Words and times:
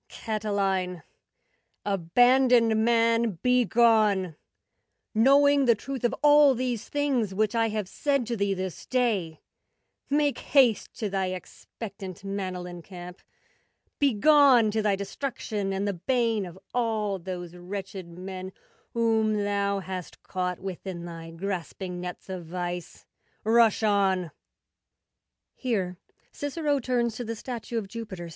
Catiline, 0.09 1.03
abandoned 1.85 2.83
man, 2.83 3.37
begone! 3.43 4.35
Knowing 5.13 5.65
the 5.65 5.75
truth 5.75 6.03
of 6.03 6.15
all 6.23 6.55
these 6.55 6.89
things 6.89 7.35
Which 7.35 7.53
I 7.53 7.69
have 7.69 7.87
said 7.87 8.25
to 8.25 8.35
thee 8.35 8.55
this 8.55 8.87
day. 8.87 9.41
Make 10.09 10.39
haste! 10.39 10.91
To 10.95 11.07
thy 11.11 11.27
expectant 11.27 12.23
Manlian 12.25 12.83
camp— 12.83 13.21
Begone! 13.99 14.71
To 14.71 14.81
thy 14.81 14.95
destruction 14.95 15.71
and 15.71 15.87
the 15.87 15.93
bane 15.93 16.47
Of 16.47 16.57
all 16.73 17.19
those 17.19 17.55
wretched 17.55 18.07
men 18.09 18.53
Whom 18.95 19.35
thou 19.43 19.81
hast 19.81 20.23
caught 20.23 20.57
Within 20.57 21.05
thy 21.05 21.29
grasping 21.29 22.01
nets 22.01 22.27
of 22.27 22.47
vice— 22.47 23.05
Rush 23.43 23.83
on! 23.83 24.31